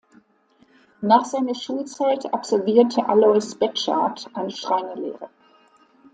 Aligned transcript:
Nach 1.01 1.25
seiner 1.25 1.53
Schulzeit 1.53 2.33
absolvierte 2.33 3.07
Alois 3.07 3.53
Betschart 3.53 4.31
eine 4.33 4.49
Schreinerlehre. 4.49 5.29